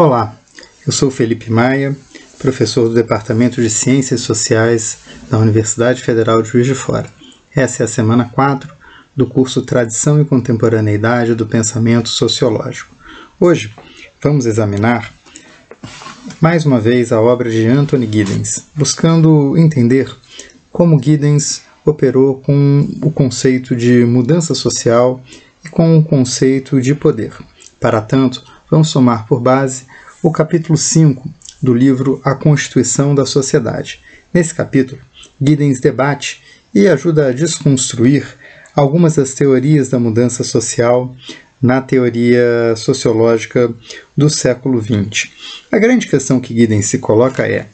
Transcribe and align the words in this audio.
Olá, 0.00 0.38
eu 0.86 0.92
sou 0.92 1.10
Felipe 1.10 1.50
Maia, 1.50 1.96
professor 2.38 2.88
do 2.88 2.94
Departamento 2.94 3.60
de 3.60 3.68
Ciências 3.68 4.20
Sociais 4.20 4.98
da 5.28 5.36
Universidade 5.36 6.04
Federal 6.04 6.40
de 6.40 6.50
Juiz 6.50 6.68
de 6.68 6.74
Fora. 6.76 7.10
Essa 7.52 7.82
é 7.82 7.84
a 7.84 7.88
semana 7.88 8.30
4 8.32 8.72
do 9.16 9.26
curso 9.26 9.60
Tradição 9.62 10.22
e 10.22 10.24
Contemporaneidade 10.24 11.34
do 11.34 11.48
Pensamento 11.48 12.08
Sociológico. 12.10 12.94
Hoje 13.40 13.74
vamos 14.22 14.46
examinar 14.46 15.12
mais 16.40 16.64
uma 16.64 16.78
vez 16.78 17.10
a 17.10 17.20
obra 17.20 17.50
de 17.50 17.66
Anthony 17.66 18.06
Giddens, 18.06 18.68
buscando 18.76 19.58
entender 19.58 20.16
como 20.70 21.02
Giddens 21.02 21.62
operou 21.84 22.36
com 22.36 22.88
o 23.02 23.10
conceito 23.10 23.74
de 23.74 24.04
mudança 24.04 24.54
social 24.54 25.20
e 25.64 25.68
com 25.68 25.98
o 25.98 26.04
conceito 26.04 26.80
de 26.80 26.94
poder. 26.94 27.32
Para 27.80 28.00
tanto, 28.00 28.44
vamos 28.70 28.88
somar 28.88 29.26
por 29.26 29.40
base 29.40 29.86
o 30.20 30.32
capítulo 30.32 30.76
5 30.76 31.30
do 31.62 31.72
livro 31.72 32.20
A 32.24 32.34
Constituição 32.34 33.14
da 33.14 33.24
Sociedade. 33.24 34.00
Nesse 34.34 34.52
capítulo, 34.52 35.00
Giddens 35.40 35.80
debate 35.80 36.40
e 36.74 36.88
ajuda 36.88 37.28
a 37.28 37.32
desconstruir 37.32 38.26
algumas 38.74 39.14
das 39.14 39.32
teorias 39.32 39.88
da 39.88 39.98
mudança 39.98 40.42
social 40.42 41.14
na 41.62 41.80
teoria 41.80 42.74
sociológica 42.76 43.72
do 44.16 44.28
século 44.28 44.82
XX. 44.82 45.30
A 45.70 45.78
grande 45.78 46.08
questão 46.08 46.40
que 46.40 46.54
Giddens 46.54 46.86
se 46.86 46.98
coloca 46.98 47.46
é: 47.46 47.66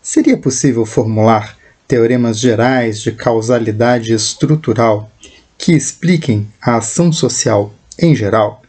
seria 0.00 0.38
possível 0.38 0.86
formular 0.86 1.56
teoremas 1.86 2.38
gerais 2.38 3.02
de 3.02 3.12
causalidade 3.12 4.14
estrutural 4.14 5.10
que 5.58 5.72
expliquem 5.72 6.48
a 6.60 6.76
ação 6.76 7.12
social 7.12 7.74
em 7.98 8.16
geral? 8.16 8.62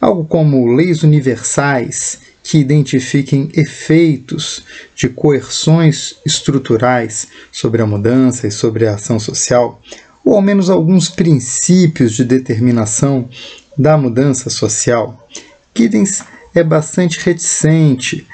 Algo 0.00 0.24
como 0.24 0.74
leis 0.74 1.02
universais 1.02 2.27
que 2.48 2.56
identifiquem 2.56 3.50
efeitos 3.54 4.64
de 4.96 5.06
coerções 5.06 6.16
estruturais 6.24 7.28
sobre 7.52 7.82
a 7.82 7.86
mudança 7.86 8.46
e 8.46 8.50
sobre 8.50 8.86
a 8.86 8.94
ação 8.94 9.20
social, 9.20 9.78
ou 10.24 10.34
ao 10.34 10.40
menos 10.40 10.70
alguns 10.70 11.10
princípios 11.10 12.14
de 12.14 12.24
determinação 12.24 13.28
da 13.76 13.98
mudança 13.98 14.48
social. 14.48 15.28
Giddens 15.76 16.24
é 16.54 16.64
bastante 16.64 17.20
reticente 17.20 18.26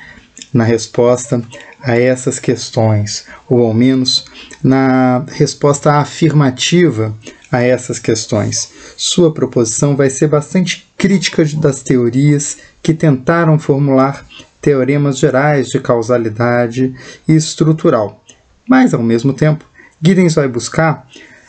na 0.52 0.62
resposta 0.62 1.42
a 1.82 1.98
essas 1.98 2.38
questões, 2.38 3.24
ou 3.50 3.66
ao 3.66 3.74
menos 3.74 4.26
na 4.62 5.26
resposta 5.26 5.94
afirmativa 5.94 7.12
a 7.50 7.62
essas 7.62 7.98
questões. 7.98 8.70
Sua 8.96 9.34
proposição 9.34 9.96
vai 9.96 10.08
ser 10.08 10.28
bastante 10.28 10.86
crítica 10.96 11.44
das 11.56 11.82
teorias 11.82 12.58
que 12.84 12.92
tentaram 12.92 13.58
formular 13.58 14.27
teoremas 14.60 15.18
gerais 15.18 15.68
de 15.68 15.80
causalidade 15.80 16.94
e 17.26 17.34
estrutural. 17.34 18.22
Mas, 18.68 18.92
ao 18.92 19.02
mesmo 19.02 19.32
tempo, 19.32 19.64
Giddens 20.02 20.34
vai 20.34 20.46
buscar 20.46 21.08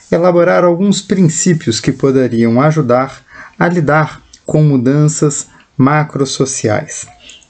elaborar 0.10 0.64
alguns 0.64 1.02
princípios 1.02 1.82
que 1.82 1.92
poderiam 1.92 2.62
ajudar 2.62 3.22
a 3.60 3.68
lidar 3.68 4.22
com 4.46 4.64
mudanças 4.64 5.48
macrosociais. 5.78 7.06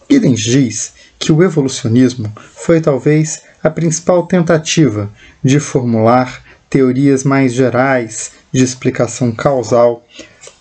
Giddens 0.10 0.40
diz 0.40 0.94
que 1.20 1.32
o 1.32 1.44
evolucionismo 1.44 2.34
foi 2.56 2.82
talvez 2.82 3.44
a 3.64 3.70
principal 3.70 4.26
tentativa 4.26 5.12
de 5.44 5.60
formular 5.60 6.42
teorias 6.72 7.24
mais 7.24 7.54
gerais 7.54 8.32
de 8.52 8.64
explicação 8.64 9.32
causal 9.32 10.04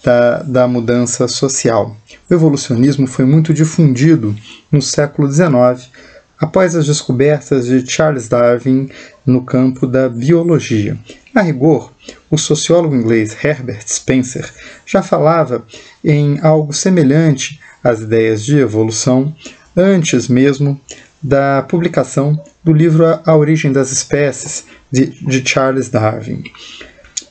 da, 0.04 0.42
da 0.42 0.69
mudança 0.69 1.26
social. 1.26 1.97
O 2.31 2.34
evolucionismo 2.34 3.06
foi 3.06 3.25
muito 3.25 3.54
difundido 3.54 4.37
no 4.70 4.82
século 4.82 5.31
XIX, 5.32 5.91
após 6.38 6.76
as 6.76 6.87
descobertas 6.87 7.66
de 7.66 7.91
Charles 7.91 8.28
Darwin 8.28 8.91
no 9.25 9.43
campo 9.43 9.87
da 9.87 10.09
biologia. 10.09 10.98
A 11.34 11.41
rigor, 11.41 11.91
o 12.31 12.37
sociólogo 12.37 12.94
inglês 12.94 13.37
Herbert 13.43 13.82
Spencer 13.88 14.53
já 14.84 15.03
falava 15.03 15.64
em 16.04 16.38
algo 16.43 16.72
semelhante 16.72 17.59
às 17.82 18.00
ideias 18.00 18.44
de 18.44 18.59
evolução 18.59 19.34
antes 19.76 20.28
mesmo 20.28 20.81
da 21.22 21.62
publicação 21.62 22.38
do 22.62 22.72
livro 22.72 23.04
A 23.25 23.37
Origem 23.37 23.72
das 23.72 23.91
Espécies, 23.91 24.66
de, 24.93 25.06
de 25.06 25.48
Charles 25.48 25.88
Darwin. 25.88 26.43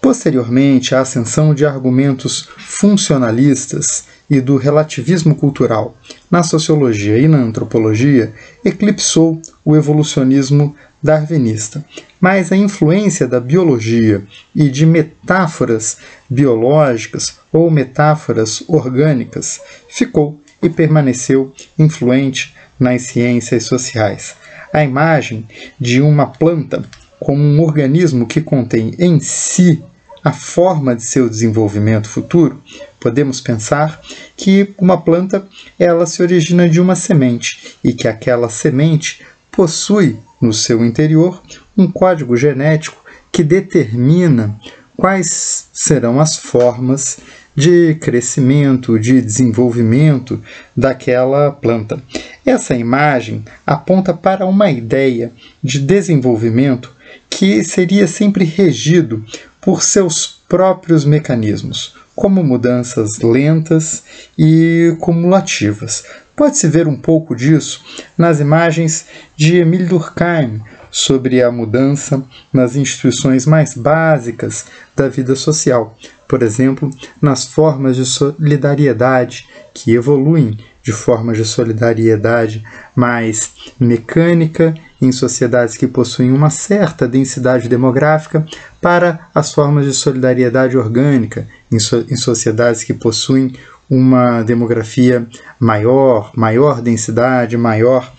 Posteriormente, 0.03 0.93
a 0.93 0.99
ascensão 0.99 1.55
de 1.55 1.65
argumentos 1.65 2.49
funcionalistas 2.57 4.03
e 4.29 4.41
do 4.41 4.57
relativismo 4.57 5.33
cultural 5.33 5.95
na 6.29 6.43
sociologia 6.43 7.17
e 7.17 7.25
na 7.25 7.37
antropologia 7.37 8.33
eclipsou 8.65 9.41
o 9.63 9.77
evolucionismo 9.77 10.75
darwinista. 11.01 11.85
Mas 12.19 12.51
a 12.51 12.57
influência 12.57 13.25
da 13.25 13.39
biologia 13.39 14.21
e 14.53 14.69
de 14.69 14.85
metáforas 14.85 15.99
biológicas 16.29 17.39
ou 17.49 17.71
metáforas 17.71 18.61
orgânicas 18.67 19.61
ficou 19.87 20.37
e 20.61 20.69
permaneceu 20.69 21.53
influente 21.79 22.53
nas 22.77 23.03
ciências 23.03 23.63
sociais. 23.63 24.35
A 24.73 24.83
imagem 24.83 25.47
de 25.79 26.01
uma 26.01 26.25
planta 26.25 26.83
como 27.21 27.41
um 27.41 27.61
organismo 27.61 28.27
que 28.27 28.41
contém 28.41 28.93
em 28.99 29.17
si 29.21 29.81
a 30.23 30.31
forma 30.31 30.95
de 30.95 31.03
seu 31.03 31.29
desenvolvimento 31.29 32.07
futuro, 32.07 32.61
podemos 32.99 33.41
pensar 33.41 33.99
que 34.37 34.73
uma 34.77 34.99
planta 34.99 35.45
ela 35.77 36.05
se 36.05 36.21
origina 36.21 36.69
de 36.69 36.79
uma 36.79 36.95
semente 36.95 37.77
e 37.83 37.93
que 37.93 38.07
aquela 38.07 38.49
semente 38.49 39.25
possui 39.51 40.17
no 40.39 40.53
seu 40.53 40.83
interior 40.83 41.41
um 41.77 41.91
código 41.91 42.37
genético 42.37 43.03
que 43.31 43.43
determina 43.43 44.57
quais 44.95 45.67
serão 45.73 46.19
as 46.19 46.37
formas 46.37 47.17
de 47.55 47.95
crescimento, 47.95 48.97
de 48.97 49.21
desenvolvimento 49.21 50.41
daquela 50.75 51.51
planta. 51.51 52.01
Essa 52.45 52.75
imagem 52.75 53.43
aponta 53.65 54.13
para 54.13 54.45
uma 54.45 54.71
ideia 54.71 55.31
de 55.63 55.79
desenvolvimento 55.79 56.91
que 57.29 57.63
seria 57.63 58.07
sempre 58.07 58.43
regido 58.43 59.23
por 59.63 59.81
seus 59.81 60.41
próprios 60.47 61.05
mecanismos, 61.05 61.95
como 62.15 62.43
mudanças 62.43 63.17
lentas 63.19 64.03
e 64.37 64.95
cumulativas. 64.99 66.03
Pode-se 66.35 66.67
ver 66.67 66.87
um 66.87 66.97
pouco 66.97 67.35
disso 67.35 67.83
nas 68.17 68.39
imagens 68.39 69.05
de 69.35 69.57
Emile 69.57 69.85
Durkheim 69.85 70.61
sobre 70.91 71.41
a 71.41 71.51
mudança 71.51 72.23
nas 72.51 72.75
instituições 72.75 73.45
mais 73.45 73.75
básicas 73.75 74.65
da 74.95 75.07
vida 75.07 75.35
social, 75.35 75.97
por 76.27 76.43
exemplo, 76.43 76.89
nas 77.21 77.45
formas 77.45 77.95
de 77.95 78.05
solidariedade 78.05 79.47
que 79.73 79.91
evoluem 79.93 80.57
de 80.83 80.91
formas 80.91 81.37
de 81.37 81.45
solidariedade 81.45 82.63
mais 82.95 83.53
mecânica 83.79 84.75
em 85.05 85.11
sociedades 85.11 85.75
que 85.75 85.87
possuem 85.87 86.31
uma 86.31 86.49
certa 86.49 87.07
densidade 87.07 87.67
demográfica 87.67 88.45
para 88.81 89.27
as 89.33 89.53
formas 89.53 89.85
de 89.85 89.93
solidariedade 89.93 90.77
orgânica 90.77 91.47
em, 91.71 91.79
so 91.79 92.05
em 92.09 92.15
sociedades 92.15 92.83
que 92.83 92.93
possuem 92.93 93.53
uma 93.89 94.41
demografia 94.43 95.27
maior, 95.59 96.31
maior 96.35 96.81
densidade, 96.81 97.57
maior 97.57 98.11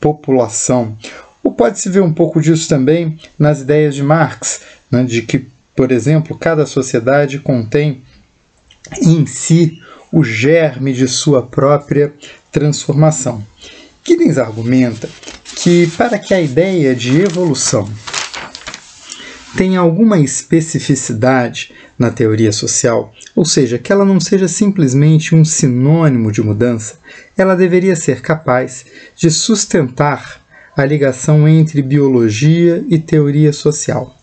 população. 0.00 0.96
Ou 1.42 1.52
pode-se 1.52 1.88
ver 1.88 2.02
um 2.02 2.12
pouco 2.12 2.40
disso 2.40 2.68
também 2.68 3.18
nas 3.38 3.60
ideias 3.60 3.94
de 3.94 4.02
Marx, 4.02 4.60
né, 4.90 5.02
de 5.04 5.22
que, 5.22 5.46
por 5.74 5.90
exemplo, 5.90 6.38
cada 6.38 6.64
sociedade 6.66 7.38
contém 7.40 8.02
em 9.02 9.26
si 9.26 9.82
o 10.12 10.22
germe 10.22 10.92
de 10.92 11.06
sua 11.06 11.42
própria 11.42 12.12
transformação. 12.50 13.44
Giddens 14.02 14.38
argumenta 14.38 15.08
que, 15.60 15.88
para 15.96 16.20
que 16.20 16.32
a 16.32 16.40
ideia 16.40 16.94
de 16.94 17.20
evolução 17.20 17.90
tenha 19.56 19.80
alguma 19.80 20.20
especificidade 20.20 21.72
na 21.98 22.12
teoria 22.12 22.52
social, 22.52 23.12
ou 23.34 23.44
seja, 23.44 23.76
que 23.76 23.92
ela 23.92 24.04
não 24.04 24.20
seja 24.20 24.46
simplesmente 24.46 25.34
um 25.34 25.44
sinônimo 25.44 26.30
de 26.30 26.40
mudança, 26.40 26.94
ela 27.36 27.56
deveria 27.56 27.96
ser 27.96 28.20
capaz 28.20 28.86
de 29.16 29.32
sustentar 29.32 30.40
a 30.76 30.84
ligação 30.84 31.48
entre 31.48 31.82
biologia 31.82 32.84
e 32.88 32.96
teoria 32.96 33.52
social. 33.52 34.16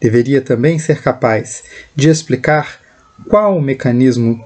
Deveria 0.00 0.40
também 0.40 0.78
ser 0.78 1.02
capaz 1.02 1.64
de 1.96 2.08
explicar 2.08 2.78
qual 3.28 3.58
o 3.58 3.62
mecanismo 3.62 4.44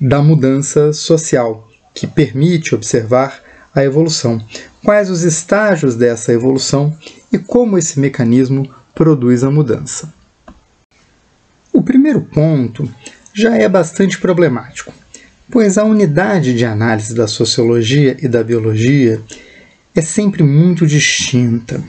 da 0.00 0.22
mudança 0.22 0.92
social 0.92 1.68
que 1.92 2.06
permite 2.06 2.72
observar 2.72 3.42
a 3.74 3.82
evolução, 3.82 4.40
quais 4.84 5.10
os 5.10 5.22
estágios 5.22 5.96
dessa 5.96 6.32
evolução 6.32 6.96
e 7.32 7.38
como 7.38 7.78
esse 7.78 7.98
mecanismo 7.98 8.70
produz 8.94 9.42
a 9.42 9.50
mudança. 9.50 10.12
O 11.72 11.82
primeiro 11.82 12.20
ponto 12.20 12.88
já 13.34 13.56
é 13.56 13.68
bastante 13.68 14.18
problemático. 14.18 14.92
pois 15.50 15.76
a 15.76 15.84
unidade 15.84 16.54
de 16.54 16.64
análise 16.64 17.14
da 17.14 17.26
sociologia 17.26 18.16
e 18.22 18.26
da 18.26 18.42
biologia 18.42 19.20
é 19.94 20.00
sempre 20.00 20.42
muito 20.42 20.86
distinta. 20.86 21.82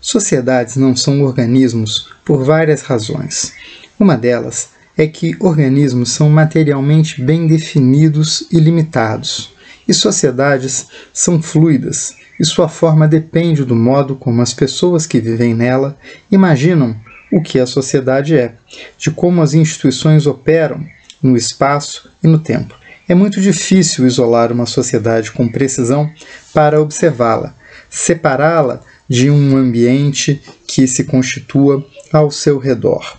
Sociedades 0.00 0.76
não 0.76 0.94
são 0.94 1.22
organismos 1.22 2.10
por 2.24 2.44
várias 2.44 2.82
razões. 2.82 3.52
Uma 3.98 4.16
delas 4.16 4.68
é 4.96 5.06
que 5.06 5.34
organismos 5.40 6.10
são 6.10 6.28
materialmente 6.28 7.22
bem 7.22 7.46
definidos 7.46 8.46
e 8.52 8.58
limitados, 8.58 9.52
e 9.88 9.94
sociedades 9.94 10.86
são 11.12 11.40
fluidas, 11.40 12.14
e 12.38 12.44
sua 12.44 12.68
forma 12.68 13.08
depende 13.08 13.64
do 13.64 13.74
modo 13.74 14.14
como 14.14 14.42
as 14.42 14.52
pessoas 14.52 15.06
que 15.06 15.18
vivem 15.18 15.54
nela 15.54 15.98
imaginam 16.30 16.94
o 17.32 17.42
que 17.42 17.58
a 17.58 17.66
sociedade 17.66 18.36
é, 18.36 18.54
de 18.98 19.10
como 19.10 19.42
as 19.42 19.54
instituições 19.54 20.26
operam 20.26 20.86
no 21.22 21.36
espaço 21.36 22.10
e 22.22 22.28
no 22.28 22.38
tempo. 22.38 22.74
É 23.08 23.14
muito 23.14 23.40
difícil 23.40 24.06
isolar 24.06 24.52
uma 24.52 24.66
sociedade 24.66 25.32
com 25.32 25.48
precisão 25.48 26.10
para 26.52 26.80
observá-la, 26.80 27.54
separá-la 27.88 28.80
de 29.08 29.30
um 29.30 29.56
ambiente 29.56 30.40
que 30.66 30.86
se 30.86 31.04
constitua 31.04 31.84
ao 32.12 32.30
seu 32.30 32.58
redor. 32.58 33.16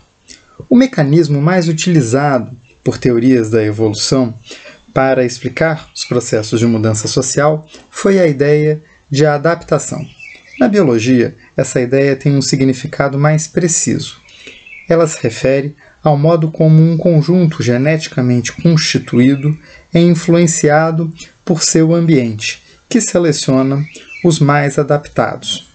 O 0.69 0.75
mecanismo 0.75 1.42
mais 1.42 1.68
utilizado 1.68 2.51
por 2.83 2.98
teorias 2.98 3.50
da 3.50 3.63
evolução 3.63 4.33
para 4.99 5.23
explicar 5.23 5.89
os 5.95 6.03
processos 6.03 6.59
de 6.59 6.65
mudança 6.65 7.07
social 7.07 7.65
foi 7.89 8.19
a 8.19 8.27
ideia 8.27 8.83
de 9.09 9.25
adaptação. 9.25 10.05
Na 10.59 10.67
biologia, 10.67 11.37
essa 11.55 11.79
ideia 11.79 12.17
tem 12.17 12.35
um 12.35 12.41
significado 12.41 13.17
mais 13.17 13.47
preciso. 13.47 14.17
Ela 14.89 15.07
se 15.07 15.17
refere 15.23 15.73
ao 16.03 16.17
modo 16.17 16.51
como 16.51 16.81
um 16.83 16.97
conjunto 16.97 17.63
geneticamente 17.63 18.51
constituído 18.51 19.57
é 19.93 20.01
influenciado 20.01 21.13
por 21.45 21.63
seu 21.63 21.95
ambiente, 21.95 22.61
que 22.89 22.99
seleciona 22.99 23.81
os 24.21 24.37
mais 24.37 24.77
adaptados. 24.77 25.69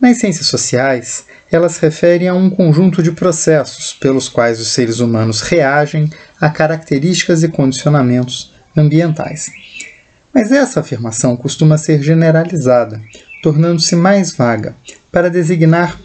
Nas 0.00 0.16
ciências 0.16 0.46
sociais, 0.46 1.26
elas 1.50 1.72
se 1.72 1.82
referem 1.82 2.28
a 2.28 2.34
um 2.34 2.50
conjunto 2.50 3.02
de 3.02 3.12
processos 3.12 3.92
pelos 3.92 4.28
quais 4.28 4.60
os 4.60 4.68
seres 4.68 5.00
humanos 5.00 5.40
reagem 5.40 6.10
a 6.40 6.50
características 6.50 7.42
e 7.42 7.48
condicionamentos 7.48 8.52
ambientais. 8.76 9.46
Mas 10.34 10.52
essa 10.52 10.80
afirmação 10.80 11.36
costuma 11.36 11.78
ser 11.78 12.02
generalizada, 12.02 13.00
tornando-se 13.42 13.96
mais 13.96 14.34
vaga, 14.36 14.74
para 15.10 15.30
designar 15.30 15.98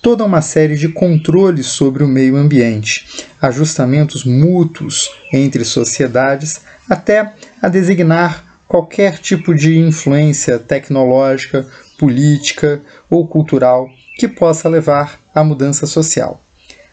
toda 0.00 0.22
uma 0.22 0.42
série 0.42 0.76
de 0.76 0.88
controles 0.88 1.66
sobre 1.66 2.04
o 2.04 2.06
meio 2.06 2.36
ambiente, 2.36 3.26
ajustamentos 3.40 4.22
mútuos 4.22 5.10
entre 5.32 5.64
sociedades, 5.64 6.60
até 6.88 7.32
a 7.60 7.68
designar 7.68 8.44
qualquer 8.68 9.18
tipo 9.18 9.54
de 9.54 9.78
influência 9.78 10.58
tecnológica, 10.58 11.66
política 11.98 12.82
ou 13.08 13.26
cultural 13.26 13.88
que 14.16 14.28
possa 14.28 14.68
levar 14.68 15.18
à 15.34 15.42
mudança 15.42 15.86
social. 15.86 16.40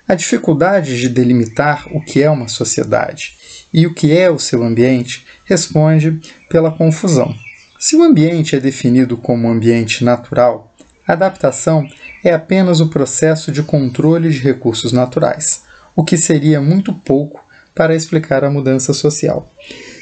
A 0.07 0.15
dificuldade 0.15 0.99
de 0.99 1.07
delimitar 1.07 1.87
o 1.91 2.01
que 2.01 2.21
é 2.21 2.29
uma 2.29 2.47
sociedade 2.47 3.35
e 3.73 3.85
o 3.87 3.93
que 3.93 4.17
é 4.17 4.29
o 4.29 4.39
seu 4.39 4.63
ambiente 4.63 5.25
responde 5.45 6.19
pela 6.49 6.71
confusão. 6.71 7.33
Se 7.79 7.95
o 7.95 8.03
ambiente 8.03 8.55
é 8.55 8.59
definido 8.59 9.15
como 9.17 9.49
ambiente 9.49 10.03
natural, 10.03 10.71
adaptação 11.07 11.87
é 12.23 12.33
apenas 12.33 12.79
o 12.79 12.89
processo 12.89 13.51
de 13.51 13.63
controle 13.63 14.29
de 14.29 14.39
recursos 14.39 14.91
naturais, 14.91 15.63
o 15.95 16.03
que 16.03 16.17
seria 16.17 16.61
muito 16.61 16.93
pouco 16.93 17.43
para 17.73 17.95
explicar 17.95 18.43
a 18.43 18.51
mudança 18.51 18.93
social. 18.93 19.49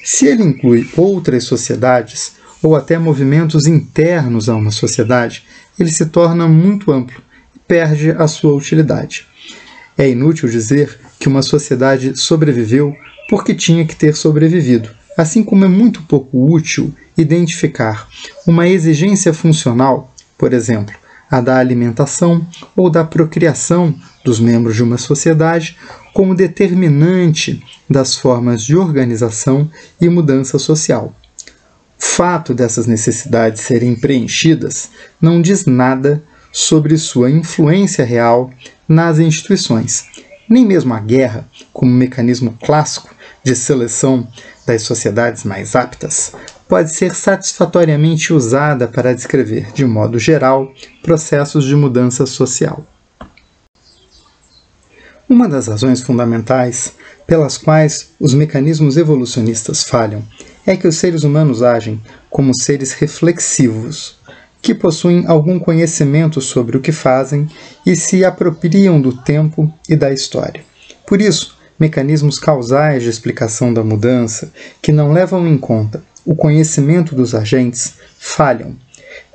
Se 0.04 0.28
ele 0.28 0.44
inclui 0.44 0.90
outras 0.98 1.44
sociedades 1.44 2.34
ou 2.62 2.76
até 2.76 2.98
movimentos 2.98 3.66
internos 3.66 4.50
a 4.50 4.56
uma 4.56 4.72
sociedade, 4.72 5.44
ele 5.80 5.92
se 5.92 6.06
torna 6.06 6.48
muito 6.48 6.92
amplo 6.92 7.22
e 7.56 7.60
perde 7.60 8.12
a 8.12 8.28
sua 8.28 8.54
utilidade. 8.54 9.26
É 9.98 10.10
inútil 10.10 10.50
dizer 10.50 11.00
que 11.20 11.28
uma 11.28 11.42
sociedade 11.42 12.18
sobreviveu 12.18 12.96
porque 13.30 13.54
tinha 13.54 13.86
que 13.86 13.96
ter 13.96 14.16
sobrevivido, 14.16 14.90
assim 15.18 15.44
como 15.44 15.66
é 15.66 15.68
muito 15.68 16.02
pouco 16.04 16.52
útil 16.52 16.94
identificar 17.18 18.08
uma 18.48 18.68
exigência 18.68 19.34
funcional, 19.34 20.14
por 20.38 20.54
exemplo, 20.54 20.96
a 21.30 21.42
da 21.42 21.58
alimentação 21.58 22.46
ou 22.76 22.90
da 22.90 23.04
procriação 23.04 23.94
dos 24.24 24.40
membros 24.40 24.76
de 24.76 24.84
uma 24.84 24.98
sociedade, 24.98 25.78
como 26.14 26.34
determinante 26.34 27.64
das 27.90 28.16
formas 28.16 28.64
de 28.64 28.76
organização 28.76 29.70
e 30.02 30.10
mudança 30.10 30.58
social. 30.58 31.14
Fato 32.02 32.54
dessas 32.54 32.88
necessidades 32.88 33.62
serem 33.62 33.94
preenchidas 33.94 34.90
não 35.22 35.42
diz 35.42 35.66
nada 35.66 36.24
sobre 36.50 36.98
sua 36.98 37.30
influência 37.30 38.06
real 38.06 38.50
nas 38.88 39.20
instituições. 39.20 40.06
Nem 40.50 40.66
mesmo 40.66 40.94
a 40.94 41.00
guerra, 41.00 41.46
como 41.74 41.92
mecanismo 41.92 42.58
clássico 42.64 43.14
de 43.44 43.54
seleção 43.54 44.26
das 44.66 44.82
sociedades 44.84 45.44
mais 45.44 45.76
aptas, 45.76 46.32
pode 46.70 46.92
ser 46.92 47.14
satisfatoriamente 47.14 48.32
usada 48.32 48.88
para 48.88 49.14
descrever, 49.14 49.72
de 49.74 49.86
modo 49.86 50.18
geral, 50.18 50.74
processos 51.04 51.66
de 51.66 51.76
mudança 51.76 52.26
social. 52.26 52.86
Uma 55.28 55.50
das 55.50 55.68
razões 55.68 56.02
fundamentais 56.02 56.94
pelas 57.28 57.58
quais 57.58 58.12
os 58.20 58.34
mecanismos 58.34 58.98
evolucionistas 58.98 59.84
falham 59.84 60.24
é 60.70 60.78
que 60.78 60.88
os 60.88 60.98
seres 60.98 61.24
humanos 61.24 61.64
agem 61.64 62.00
como 62.30 62.56
seres 62.56 62.92
reflexivos, 62.92 64.20
que 64.62 64.76
possuem 64.76 65.26
algum 65.26 65.58
conhecimento 65.58 66.40
sobre 66.40 66.78
o 66.78 66.80
que 66.80 66.92
fazem 66.92 67.50
e 67.84 67.96
se 67.96 68.24
apropriam 68.24 69.02
do 69.02 69.12
tempo 69.12 69.74
e 69.90 69.96
da 69.96 70.14
história. 70.14 70.64
Por 71.08 71.20
isso, 71.22 71.58
mecanismos 71.80 72.38
causais 72.38 73.02
de 73.02 73.10
explicação 73.10 73.74
da 73.74 73.84
mudança, 73.84 74.52
que 74.80 74.92
não 74.92 75.12
levam 75.12 75.48
em 75.48 75.58
conta 75.58 76.04
o 76.24 76.36
conhecimento 76.36 77.16
dos 77.16 77.34
agentes, 77.34 77.96
falham. 78.20 78.76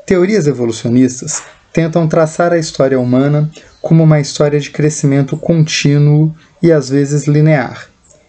Teorias 0.06 0.46
evolucionistas 0.46 1.42
tentam 1.72 2.06
traçar 2.06 2.52
a 2.52 2.58
história 2.58 3.00
humana 3.00 3.50
como 3.82 4.04
uma 4.04 4.20
história 4.20 4.60
de 4.60 4.70
crescimento 4.70 5.36
contínuo 5.36 6.32
e 6.62 6.70
às 6.70 6.88
vezes 6.88 7.26
linear. 7.26 7.88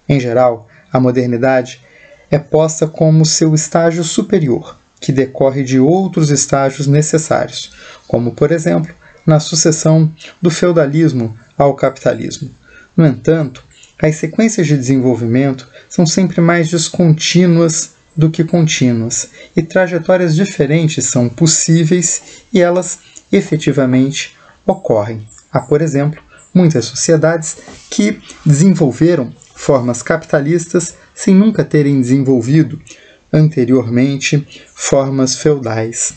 Em 0.10 0.20
geral, 0.20 0.68
a 0.92 1.00
modernidade 1.00 1.86
é 2.29 2.38
posta 2.38 2.88
como 2.88 3.25
seu 3.25 3.53
estágio 3.53 4.03
superior, 4.03 4.77
que 5.00 5.12
decorre 5.12 5.63
de 5.63 5.79
outros 5.79 6.29
estágios 6.29 6.88
necessários, 6.88 7.72
como, 8.08 8.32
por 8.32 8.51
exemplo, 8.51 8.94
na 9.25 9.39
sucessão 9.39 10.12
do 10.41 10.50
feudalismo 10.50 11.36
ao 11.58 11.74
capitalismo. 11.74 12.50
No 12.96 13.05
entanto, 13.05 13.63
as 14.01 14.15
sequências 14.15 14.67
de 14.67 14.77
desenvolvimento 14.77 15.67
são 15.89 16.05
sempre 16.05 16.41
mais 16.41 16.70
descontínuas 16.70 17.96
do 18.15 18.29
que 18.29 18.44
contínuas, 18.44 19.29
e 19.55 19.62
trajetórias 19.62 20.36
diferentes 20.36 21.05
são 21.05 21.27
possíveis 21.27 22.44
e 22.53 22.62
elas 22.62 23.00
efetivamente 23.32 24.36
ocorrem. 24.65 25.27
Há, 25.51 25.60
por 25.60 25.82
exemplo, 25.82 26.22
muitas 26.53 26.86
sociedades 26.86 27.58
que 27.89 28.22
desenvolveram 28.46 29.34
formas 29.53 30.01
capitalistas 30.01 30.96
sem 31.16 31.34
nunca 31.34 31.64
terem 31.64 32.00
desenvolvido 32.00 32.80
anteriormente 33.34 34.46
formas 34.76 35.38
feudais. 35.38 36.14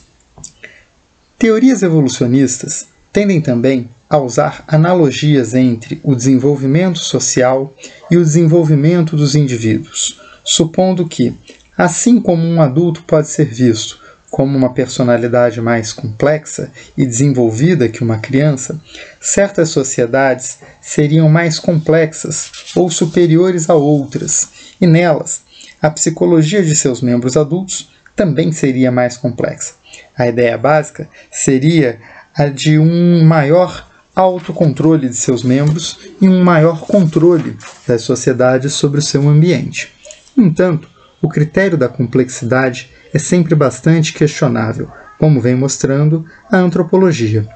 Teorias 1.39 1.83
evolucionistas 1.83 2.89
tendem 3.13 3.41
também 3.41 3.89
a 4.11 4.19
usar 4.19 4.65
analogias 4.67 5.55
entre 5.55 6.01
o 6.03 6.15
desenvolvimento 6.15 6.99
social 6.99 7.73
e 8.11 8.17
o 8.17 8.25
desenvolvimento 8.25 9.17
dos 9.17 9.35
indivíduos, 9.35 10.21
supondo 10.45 11.07
que, 11.07 11.35
assim 11.77 12.21
como 12.21 12.43
um 12.43 12.61
adulto 12.61 13.05
pode 13.05 13.29
ser 13.29 13.47
visto 13.47 14.08
como 14.31 14.57
uma 14.57 14.73
personalidade 14.73 15.61
mais 15.61 15.93
complexa 15.93 16.71
e 16.97 17.07
desenvolvida 17.07 17.89
que 17.89 18.03
uma 18.03 18.19
criança, 18.19 18.81
certas 19.21 19.71
sociedades 19.71 20.59
seriam 20.81 21.29
mais 21.29 21.59
complexas 21.59 22.51
ou 22.77 22.91
superiores 22.91 23.71
a 23.71 23.75
outras, 23.75 24.49
e 24.81 24.87
nelas, 24.87 25.43
a 25.81 25.91
psicologia 25.91 26.63
de 26.63 26.75
seus 26.75 27.01
membros 27.01 27.37
adultos 27.37 27.91
também 28.15 28.53
seria 28.53 28.91
mais 28.91 29.17
complexa. 29.17 29.75
A 30.17 30.27
ideia 30.27 30.59
básica 30.59 31.09
seria 31.31 32.01
a 32.35 32.47
de 32.47 32.79
um 32.79 33.25
maior 33.25 33.87
autocontrole 34.15 35.09
de 35.09 35.15
seus 35.15 35.45
membros 35.45 35.99
e 36.21 36.29
um 36.29 36.43
maior 36.43 36.81
controle 36.81 37.57
das 37.87 38.03
sociedades 38.03 38.73
sobre 38.73 38.99
o 38.99 39.03
seu 39.03 39.29
ambiente. 39.29 39.93
No 40.37 40.45
entanto, 40.45 40.89
o 41.23 41.29
critério 41.29 41.79
da 41.79 41.89
complexidade 41.89 42.91
é 43.13 43.19
sempre 43.19 43.55
bastante 43.55 44.13
questionável, 44.13 44.91
como 45.19 45.41
vem 45.41 45.55
mostrando 45.55 46.25
a 46.51 46.57
antropologia. 46.57 47.47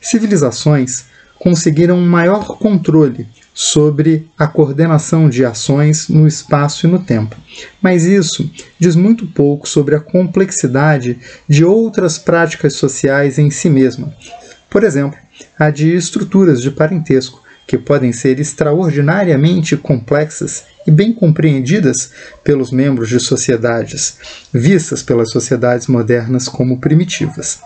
Civilizações 0.00 1.06
conseguiram 1.38 1.96
um 1.96 2.06
maior 2.06 2.58
controle 2.58 3.26
sobre 3.54 4.28
a 4.38 4.46
coordenação 4.46 5.28
de 5.28 5.44
ações 5.44 6.08
no 6.08 6.26
espaço 6.26 6.86
e 6.86 6.90
no 6.90 6.98
tempo. 6.98 7.36
Mas 7.80 8.04
isso 8.04 8.50
diz 8.78 8.94
muito 8.94 9.26
pouco 9.26 9.68
sobre 9.68 9.94
a 9.94 10.00
complexidade 10.00 11.18
de 11.48 11.64
outras 11.64 12.18
práticas 12.18 12.74
sociais 12.74 13.38
em 13.38 13.50
si 13.50 13.70
mesma. 13.70 14.14
Por 14.68 14.84
exemplo, 14.84 15.18
a 15.58 15.70
de 15.70 15.94
estruturas 15.94 16.60
de 16.60 16.70
parentesco, 16.70 17.42
que 17.66 17.76
podem 17.76 18.12
ser 18.12 18.38
extraordinariamente 18.38 19.76
complexas 19.76 20.64
e 20.86 20.90
bem 20.90 21.12
compreendidas 21.12 22.12
pelos 22.44 22.70
membros 22.70 23.08
de 23.08 23.18
sociedades, 23.18 24.18
vistas 24.52 25.02
pelas 25.02 25.30
sociedades 25.30 25.88
modernas 25.88 26.48
como 26.48 26.78
primitivas. 26.78 27.60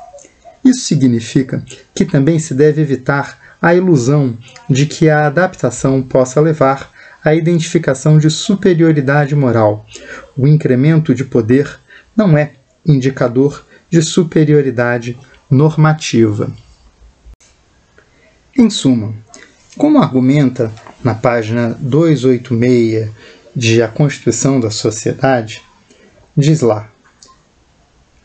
Isso 0.64 0.80
significa 0.80 1.62
que 1.94 2.04
também 2.04 2.38
se 2.38 2.54
deve 2.54 2.80
evitar 2.80 3.38
a 3.60 3.74
ilusão 3.74 4.38
de 4.68 4.86
que 4.86 5.10
a 5.10 5.26
adaptação 5.26 6.02
possa 6.02 6.40
levar 6.40 6.90
à 7.22 7.34
identificação 7.34 8.18
de 8.18 8.30
superioridade 8.30 9.34
moral. 9.34 9.86
O 10.36 10.46
incremento 10.46 11.14
de 11.14 11.24
poder 11.24 11.78
não 12.16 12.36
é 12.36 12.52
indicador 12.86 13.64
de 13.90 14.00
superioridade 14.00 15.18
normativa. 15.50 16.50
Em 18.56 18.70
suma, 18.70 19.14
como 19.80 19.98
argumenta 19.98 20.70
na 21.02 21.14
página 21.14 21.74
286 21.80 23.08
de 23.56 23.82
A 23.82 23.88
Constituição 23.88 24.60
da 24.60 24.70
Sociedade, 24.70 25.62
diz 26.36 26.60
lá, 26.60 26.90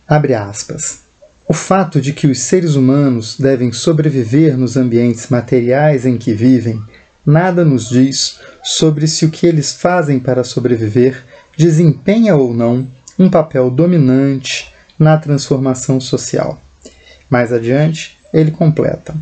abre 0.05 0.33
aspas, 0.33 0.99
o 1.47 1.53
fato 1.53 2.01
de 2.01 2.11
que 2.11 2.27
os 2.27 2.39
seres 2.39 2.75
humanos 2.75 3.37
devem 3.39 3.71
sobreviver 3.71 4.57
nos 4.57 4.75
ambientes 4.75 5.29
materiais 5.29 6.05
em 6.05 6.17
que 6.17 6.33
vivem 6.33 6.83
nada 7.25 7.63
nos 7.63 7.87
diz 7.87 8.37
sobre 8.61 9.07
se 9.07 9.25
o 9.25 9.31
que 9.31 9.47
eles 9.47 9.71
fazem 9.71 10.19
para 10.19 10.43
sobreviver 10.43 11.23
desempenha 11.55 12.35
ou 12.35 12.53
não 12.53 12.85
um 13.17 13.29
papel 13.29 13.69
dominante 13.69 14.73
na 14.99 15.17
transformação 15.17 16.01
social. 16.01 16.61
Mais 17.29 17.53
adiante, 17.53 18.17
ele 18.33 18.51
completa: 18.51 19.15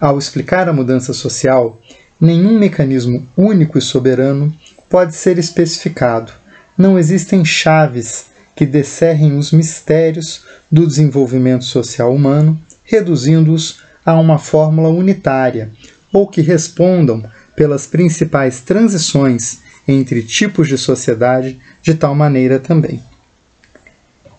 ao 0.00 0.18
explicar 0.18 0.68
a 0.68 0.72
mudança 0.72 1.12
social, 1.12 1.80
nenhum 2.20 2.58
mecanismo 2.58 3.26
único 3.36 3.78
e 3.78 3.82
soberano 3.82 4.54
pode 4.88 5.14
ser 5.14 5.38
especificado. 5.38 6.32
Não 6.76 6.98
existem 6.98 7.44
chaves 7.44 8.26
que 8.54 8.64
descerrem 8.64 9.36
os 9.36 9.52
mistérios 9.52 10.44
do 10.70 10.86
desenvolvimento 10.86 11.64
social 11.64 12.14
humano, 12.14 12.60
reduzindo-os 12.84 13.80
a 14.04 14.14
uma 14.14 14.38
fórmula 14.38 14.88
unitária, 14.88 15.70
ou 16.12 16.26
que 16.26 16.40
respondam 16.40 17.22
pelas 17.54 17.86
principais 17.86 18.60
transições 18.60 19.58
entre 19.86 20.22
tipos 20.22 20.68
de 20.68 20.78
sociedade 20.78 21.58
de 21.82 21.94
tal 21.94 22.14
maneira 22.14 22.58
também. 22.58 23.02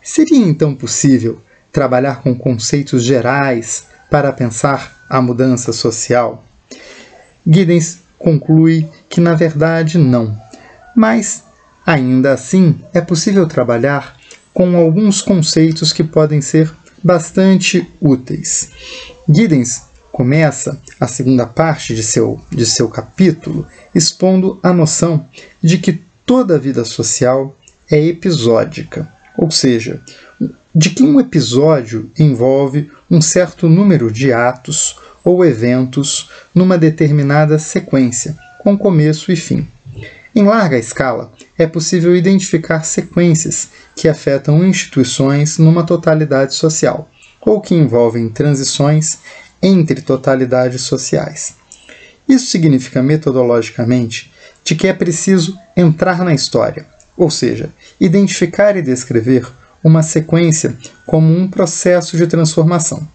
Seria 0.02 0.46
então 0.46 0.74
possível 0.74 1.42
trabalhar 1.72 2.22
com 2.22 2.36
conceitos 2.36 3.04
gerais 3.04 3.88
para 4.10 4.32
pensar 4.32 4.99
a 5.10 5.22
mudança 5.22 5.74
social? 5.74 6.44
Giddens 7.46 8.00
conclui 8.18 8.88
que 9.10 9.20
na 9.20 9.34
verdade 9.34 9.98
não, 9.98 10.38
mas 10.96 11.44
Ainda 11.90 12.34
assim, 12.34 12.80
é 12.94 13.02
possível 13.02 13.48
trabalhar 13.48 14.16
com 14.54 14.78
alguns 14.78 15.24
conceitos 15.24 15.92
que 15.92 16.04
podem 16.04 16.40
ser 16.40 16.72
bastante 17.04 17.92
úteis. 18.00 18.70
Giddens 19.28 19.86
começa 20.12 20.80
a 21.00 21.08
segunda 21.08 21.48
parte 21.48 21.96
de 21.96 22.04
seu, 22.04 22.40
de 22.52 22.64
seu 22.64 22.90
capítulo 22.90 23.66
expondo 23.96 24.60
a 24.62 24.72
noção 24.72 25.26
de 25.60 25.80
que 25.80 26.00
toda 26.24 26.54
a 26.54 26.60
vida 26.60 26.86
social 26.86 27.58
é 27.90 28.00
episódica, 28.00 29.12
ou 29.36 29.50
seja, 29.50 30.00
de 30.76 30.92
que 30.92 31.02
um 31.02 31.20
episódio 31.20 32.12
envolve 32.20 32.92
um 33.10 33.22
certo 33.22 33.68
número 33.68 34.12
de 34.12 34.32
atos 34.32 34.96
ou 35.24 35.44
eventos 35.44 36.30
numa 36.54 36.78
determinada 36.78 37.58
sequência, 37.60 38.38
com 38.60 38.78
começo 38.78 39.32
e 39.32 39.36
fim. 39.36 39.68
Em 40.36 40.44
larga 40.44 40.78
escala, 40.78 41.32
é 41.58 41.66
possível 41.66 42.16
identificar 42.16 42.84
sequências 42.84 43.70
que 43.96 44.08
afetam 44.08 44.64
instituições 44.64 45.58
numa 45.58 45.84
totalidade 45.84 46.54
social, 46.54 47.10
ou 47.42 47.60
que 47.60 47.74
envolvem 47.74 48.30
transições 48.30 49.18
entre 49.62 50.02
totalidades 50.02 50.84
sociais. 50.84 51.56
Isso 52.28 52.46
significa 52.46 53.02
metodologicamente 53.02 54.32
de 54.64 54.76
que 54.76 54.88
é 54.88 54.94
preciso 54.94 55.58
entrar 55.76 56.24
na 56.24 56.34
história, 56.34 56.86
ou 57.18 57.30
seja, 57.30 57.70
identificar 58.00 58.78
e 58.78 58.82
descrever 58.82 59.48
uma 59.84 60.04
sequência 60.04 60.78
como 61.06 61.34
um 61.36 61.48
processo 61.48 62.18
de 62.18 62.28
transformação. 62.28 63.08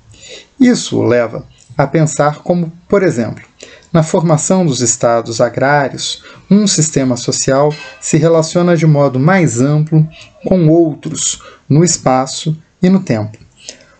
Isso 0.59 1.03
leva 1.03 1.45
a 1.77 1.87
pensar 1.87 2.39
como, 2.39 2.73
por 2.89 3.03
exemplo, 3.03 3.45
na 3.93 4.03
formação 4.03 4.67
dos 4.67 4.81
estados 4.81 5.41
agrários, 5.41 6.23
um 6.51 6.67
sistema 6.67 7.17
social 7.17 7.73
se 8.01 8.17
relaciona 8.17 8.77
de 8.77 8.87
modo 8.87 9.21
mais 9.21 9.61
amplo 9.61 10.05
com 10.45 10.69
outros 10.69 11.41
no 11.69 11.85
espaço 11.85 12.57
e 12.83 12.89
no 12.89 13.01
tempo. 13.01 13.39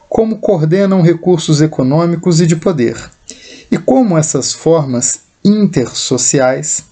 Como 0.09 0.39
coordenam 0.39 1.01
recursos 1.01 1.61
econômicos 1.61 2.41
e 2.41 2.47
de 2.47 2.57
poder, 2.57 2.97
e 3.71 3.79
como 3.79 4.19
essas 4.19 4.53
formas 4.53 5.21
intersociais, 5.45 6.85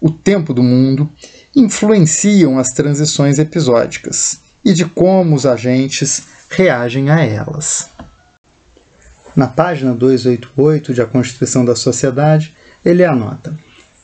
o 0.00 0.10
tempo 0.10 0.54
do 0.54 0.62
mundo, 0.62 1.10
influenciam 1.54 2.58
as 2.58 2.68
transições 2.68 3.38
episódicas 3.38 4.38
e 4.64 4.72
de 4.72 4.84
como 4.84 5.34
os 5.34 5.46
agentes 5.46 6.24
reagem 6.50 7.10
a 7.10 7.20
elas. 7.24 7.90
Na 9.34 9.46
página 9.46 9.94
288 9.94 10.92
de 10.92 11.00
A 11.00 11.06
Constituição 11.06 11.64
da 11.64 11.76
Sociedade, 11.76 12.56
ele 12.84 13.04
anota: 13.04 13.56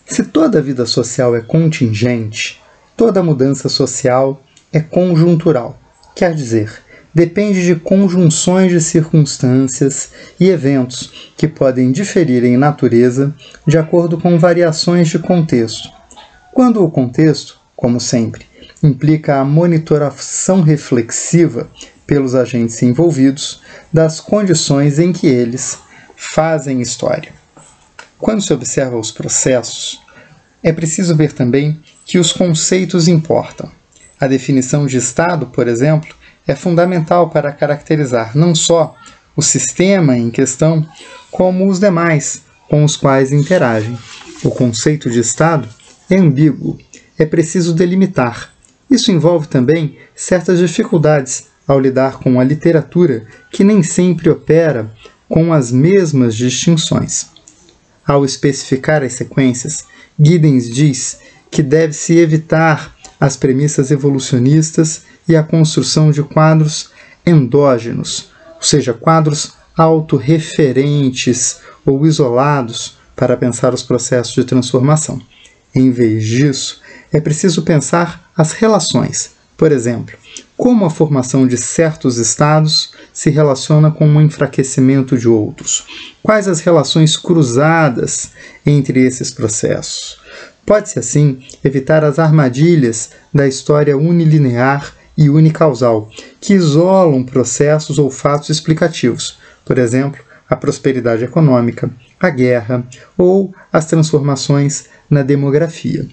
se 0.07 0.25
toda 0.25 0.63
vida 0.63 0.87
social 0.87 1.35
é 1.35 1.41
contingente, 1.41 2.61
toda 2.97 3.23
mudança 3.23 3.69
social 3.69 4.41
é 4.73 4.81
conjuntural, 4.81 5.79
quer 6.15 6.33
dizer, 6.33 6.73
depende 7.13 7.65
de 7.65 7.75
conjunções 7.75 8.71
de 8.71 8.81
circunstâncias 8.81 10.11
e 10.39 10.49
eventos 10.49 11.33
que 11.37 11.49
podem 11.49 11.91
diferir 11.91 12.45
em 12.45 12.57
natureza 12.57 13.35
de 13.67 13.79
acordo 13.79 14.19
com 14.21 14.39
variações 14.39 15.09
de 15.09 15.19
contexto. 15.19 15.89
Quando 16.53 16.85
o 16.85 16.91
contexto, 16.91 17.59
como 17.75 18.01
sempre, 18.01 18.47
implica 18.87 19.41
a 19.41 19.45
monitoração 19.45 20.61
reflexiva 20.61 21.69
pelos 22.07 22.35
agentes 22.35 22.83
envolvidos 22.83 23.61
das 23.93 24.21
condições 24.21 24.99
em 24.99 25.13
que 25.13 25.27
eles 25.27 25.79
fazem 26.17 26.81
história. 26.81 27.33
Quando 28.19 28.41
se 28.41 28.53
observa 28.53 28.97
os 28.97 29.11
processos, 29.11 30.01
é 30.63 30.73
preciso 30.73 31.15
ver 31.15 31.33
também 31.33 31.81
que 32.05 32.19
os 32.19 32.33
conceitos 32.33 33.09
importam. 33.09 33.71
A 34.19 34.27
definição 34.27 34.87
de 34.87 34.97
Estado, 34.97 35.47
por 35.47 35.69
exemplo, 35.69 36.15
é 36.47 36.55
fundamental 36.55 37.29
para 37.29 37.53
caracterizar 37.53 38.37
não 38.37 38.55
só 38.55 38.95
o 39.37 39.43
sistema 39.43 40.17
em 40.17 40.31
questão, 40.31 40.89
como 41.31 41.69
os 41.69 41.79
demais 41.79 42.43
com 42.69 42.83
os 42.85 42.97
quais 42.97 43.33
interagem. 43.33 43.99
O 44.43 44.51
conceito 44.51 45.11
de 45.11 45.21
Estado 45.21 45.69
é 46.09 46.17
ambíguo, 46.17 46.79
é 47.19 47.27
preciso 47.27 47.75
delimitar. 47.75 48.56
Isso 48.91 49.11
envolve 49.11 49.49
também 49.49 49.97
certas 50.15 50.59
dificuldades 50.59 51.49
ao 51.67 51.81
lidar 51.81 52.19
com 52.19 52.39
a 52.39 52.45
literatura 52.45 53.27
que 53.51 53.65
nem 53.65 53.83
sempre 53.83 54.31
opera 54.31 54.91
com 55.29 55.53
as 55.53 55.73
mesmas 55.73 56.37
distinções. 56.37 57.27
Ao 58.07 58.25
especificar 58.25 59.03
as 59.03 59.15
sequências, 59.15 59.85
Giddens 60.19 60.71
diz 60.71 61.19
que 61.51 61.63
deve-se 61.63 62.17
evitar 62.17 62.95
as 63.21 63.37
premissas 63.37 63.91
evolucionistas 63.91 65.03
e 65.29 65.35
a 65.35 65.43
construção 65.43 66.11
de 66.11 66.23
quadros 66.23 66.91
endógenos, 67.27 68.31
ou 68.55 68.63
seja, 68.63 68.95
quadros 68.95 69.55
autorreferentes 69.77 71.59
ou 71.85 72.07
isolados 72.07 72.97
para 73.17 73.37
pensar 73.37 73.75
os 73.75 73.83
processos 73.83 74.35
de 74.35 74.45
transformação. 74.45 75.21
Em 75.75 75.91
vez 75.91 76.25
disso, 76.25 76.81
é 77.13 77.21
preciso 77.21 77.63
pensar 77.63 78.31
as 78.37 78.53
relações, 78.53 79.33
por 79.57 79.73
exemplo, 79.73 80.17
como 80.57 80.85
a 80.85 80.91
formação 80.91 81.47
de 81.47 81.57
certos 81.57 82.19
estados 82.19 82.93
se 83.13 83.31
relaciona 83.31 83.91
com 83.91 84.07
o 84.07 84.21
enfraquecimento 84.21 85.17
de 85.17 85.29
outros? 85.29 86.15
Quais 86.23 86.47
as 86.49 86.61
relações 86.61 87.17
cruzadas 87.17 88.33
entre 88.65 89.01
esses 89.07 89.31
processos? 89.31 90.19
Pode-se, 90.67 90.99
assim, 90.99 91.39
evitar 91.63 92.05
as 92.05 92.19
armadilhas 92.19 93.11
da 93.33 93.47
história 93.47 93.97
unilinear 93.97 94.93
e 95.17 95.31
unicausal, 95.31 96.11
que 96.41 96.55
isolam 96.55 97.25
processos 97.25 97.99
ou 97.99 98.11
fatos 98.11 98.51
explicativos, 98.51 99.39
por 99.65 99.79
exemplo, 99.79 100.21
a 100.49 100.55
prosperidade 100.55 101.25
econômica, 101.25 101.91
a 102.21 102.31
guerra 102.31 102.85
ou 103.17 103.55
as 103.73 103.87
transformações 103.87 104.87
na 105.09 105.23
demografia. 105.23 106.07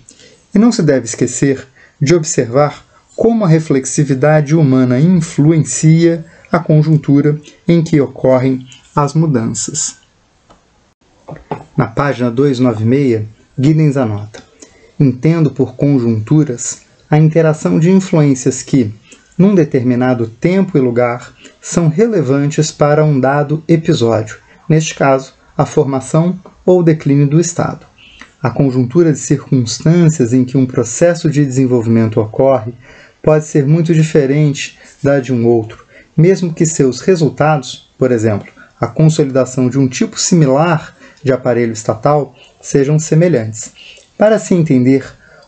E 0.53 0.59
não 0.59 0.71
se 0.71 0.83
deve 0.83 1.05
esquecer 1.05 1.67
de 1.99 2.13
observar 2.13 2.85
como 3.15 3.43
a 3.43 3.47
reflexividade 3.47 4.55
humana 4.55 4.99
influencia 4.99 6.25
a 6.51 6.59
conjuntura 6.59 7.39
em 7.67 7.83
que 7.83 7.99
ocorrem 7.99 8.67
as 8.95 9.13
mudanças. 9.13 9.97
Na 11.75 11.87
página 11.87 12.29
296, 12.29 13.25
Giddens 13.57 13.97
anota: 13.97 14.43
Entendo 14.99 15.49
por 15.51 15.75
conjunturas 15.75 16.81
a 17.09 17.17
interação 17.17 17.79
de 17.79 17.89
influências 17.89 18.61
que, 18.61 18.93
num 19.37 19.55
determinado 19.55 20.27
tempo 20.27 20.77
e 20.77 20.81
lugar, 20.81 21.33
são 21.61 21.87
relevantes 21.87 22.71
para 22.71 23.03
um 23.03 23.19
dado 23.19 23.63
episódio, 23.67 24.37
neste 24.69 24.93
caso, 24.93 25.33
a 25.57 25.65
formação 25.65 26.39
ou 26.65 26.83
declínio 26.83 27.27
do 27.27 27.39
Estado. 27.39 27.85
A 28.43 28.49
conjuntura 28.49 29.13
de 29.13 29.19
circunstâncias 29.19 30.33
em 30.33 30.43
que 30.43 30.57
um 30.57 30.65
processo 30.65 31.31
de 31.31 31.45
desenvolvimento 31.45 32.19
ocorre 32.19 32.73
pode 33.21 33.45
ser 33.45 33.65
muito 33.65 33.93
diferente 33.93 34.77
da 35.01 35.21
de 35.21 35.31
um 35.31 35.47
outro, 35.47 35.85
mesmo 36.15 36.53
que 36.53 36.65
seus 36.65 36.99
resultados, 36.99 37.89
por 37.97 38.11
exemplo, 38.11 38.49
a 38.81 38.85
consolidação 38.85 39.69
de 39.69 39.79
um 39.79 39.87
tipo 39.87 40.19
similar 40.19 40.93
de 41.23 41.31
aparelho 41.31 41.71
estatal, 41.71 42.35
sejam 42.61 42.99
semelhantes. 42.99 43.71
Para 44.17 44.37
se 44.37 44.53
entender 44.53 45.05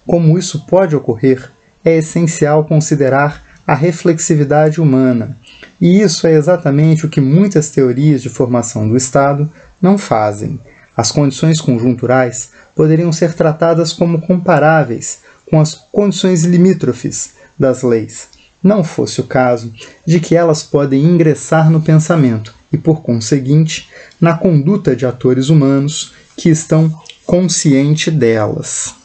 como 0.07 0.39
isso 0.39 0.65
pode 0.65 0.95
ocorrer, 0.95 1.51
é 1.83 1.97
essencial 1.97 2.63
considerar 2.63 3.43
a 3.67 3.75
reflexividade 3.75 4.79
humana, 4.79 5.35
e 5.81 5.99
isso 5.99 6.27
é 6.27 6.31
exatamente 6.31 7.05
o 7.05 7.09
que 7.09 7.19
muitas 7.19 7.69
teorias 7.69 8.21
de 8.21 8.29
formação 8.29 8.87
do 8.87 8.95
Estado 8.95 9.51
não 9.81 9.97
fazem. 9.97 10.61
As 10.95 11.11
condições 11.11 11.59
conjunturais 11.59 12.51
poderiam 12.75 13.11
ser 13.11 13.33
tratadas 13.33 13.91
como 13.91 14.21
comparáveis 14.21 15.19
com 15.49 15.59
as 15.59 15.75
condições 15.75 16.43
limítrofes 16.43 17.33
das 17.57 17.83
leis, 17.83 18.29
não 18.63 18.83
fosse 18.83 19.21
o 19.21 19.25
caso 19.25 19.71
de 20.05 20.19
que 20.19 20.35
elas 20.35 20.63
podem 20.63 21.03
ingressar 21.03 21.69
no 21.69 21.81
pensamento 21.81 22.53
e, 22.73 22.77
por 22.77 23.01
conseguinte, 23.01 23.89
na 24.19 24.35
conduta 24.35 24.95
de 24.95 25.05
atores 25.05 25.49
humanos 25.49 26.13
que 26.35 26.49
estão 26.49 26.91
conscientes 27.25 28.13
delas. 28.13 28.95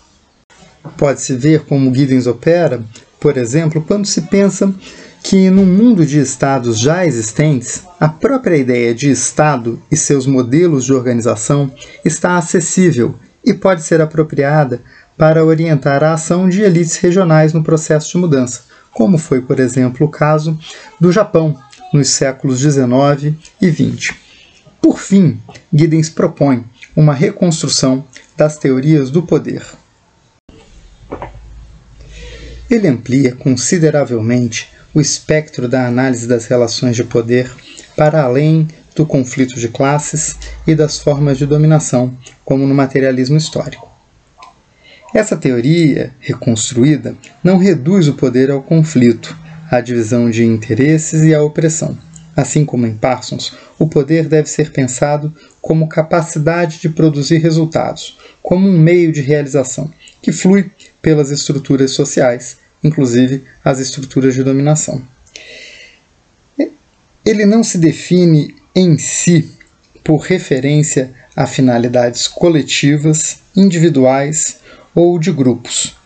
Pode-se 0.97 1.37
ver 1.37 1.65
como 1.67 1.95
Giddens 1.95 2.27
opera, 2.27 2.83
por 3.21 3.37
exemplo, 3.37 3.85
quando 3.87 4.07
se 4.07 4.23
pensa 4.23 4.75
que, 5.31 5.49
no 5.49 5.65
mundo 5.65 6.05
de 6.05 6.19
estados 6.19 6.77
já 6.77 7.07
existentes, 7.07 7.85
a 8.01 8.09
própria 8.09 8.57
ideia 8.57 8.93
de 8.93 9.13
Estado 9.13 9.81
e 9.89 9.97
seus 9.97 10.27
modelos 10.27 10.85
de 10.85 10.93
organização 10.93 11.73
está 12.05 12.37
acessível 12.37 13.15
e 13.45 13.55
pode 13.55 13.85
ser 13.85 14.01
apropriada 14.01 14.83
para 15.17 15.45
orientar 15.45 16.03
a 16.03 16.15
ação 16.15 16.49
de 16.49 16.63
elites 16.63 16.97
regionais 16.97 17.53
no 17.53 17.63
processo 17.63 18.11
de 18.11 18.19
mudança, 18.19 18.63
como 18.91 19.19
foi, 19.19 19.41
por 19.41 19.61
exemplo, 19.61 20.05
o 20.05 20.11
caso 20.11 20.59
do 21.01 21.13
Japão 21.13 21.57
nos 21.93 22.09
séculos 22.09 22.59
XIX 22.59 23.33
e 23.63 23.71
XX. 23.71 24.13
Por 24.83 24.99
fim, 24.99 25.41
Giddens 25.73 26.11
propõe 26.11 26.65
uma 26.97 27.15
reconstrução 27.15 28.05
das 28.37 28.57
teorias 28.57 29.13
do 29.13 29.23
poder. 29.23 29.65
Ele 32.69 32.89
amplia 32.89 33.37
consideravelmente 33.37 34.80
o 34.95 35.01
espectro 35.01 35.69
da 35.69 35.87
análise 35.87 36.27
das 36.27 36.47
relações 36.47 36.97
de 36.97 37.05
poder 37.05 37.51
para 37.97 38.23
além 38.23 38.69
do 38.95 39.07
conflito 39.07 39.59
de 39.59 39.69
classes 39.69 40.37
e 40.67 40.75
das 40.75 40.99
formas 40.99 41.39
de 41.39 41.47
dominação, 41.47 42.17
como 42.45 42.67
no 42.67 42.75
materialismo 42.75 43.37
histórico. 43.37 43.89
Essa 45.15 45.37
teoria 45.37 46.13
reconstruída 46.21 47.17
não 47.43 47.59
reduz 47.59 48.09
o 48.09 48.15
poder 48.15 48.51
ao 48.51 48.63
conflito, 48.63 49.37
à 49.71 49.81
divisão 49.81 50.31
de 50.31 50.45
interesses 50.45 51.23
e 51.23 51.35
à 51.35 51.43
opressão. 51.43 51.97
Assim 52.37 52.65
como 52.65 52.87
em 52.87 52.95
Parsons, 52.95 53.53
o 53.79 53.89
poder 53.89 54.29
deve 54.29 54.49
ser 54.49 54.71
pensado 54.71 55.33
como 55.61 55.89
capacidade 55.89 56.81
de 56.81 56.89
produzir 56.89 57.39
resultados, 57.39 58.17
como 58.43 58.69
um 58.69 58.79
meio 58.79 59.13
de 59.13 59.21
realização, 59.21 59.91
que 60.23 60.33
flui 60.33 60.71
pelas 61.03 61.31
estruturas 61.31 61.91
sociais 61.91 62.59
inclusive 62.83 63.45
as 63.65 63.79
estruturas 63.79 64.35
de 64.35 64.43
dominação. 64.43 65.03
Ele 67.25 67.45
não 67.45 67.63
se 67.63 67.79
define 67.79 68.55
em 68.75 68.97
si 68.97 69.51
por 70.03 70.19
referência 70.19 71.13
a 71.37 71.47
finalidades 71.47 72.27
coletivas, 72.27 73.41
individuais 73.57 74.59
ou 74.95 75.19
de 75.19 75.31
grupos. 75.31 75.97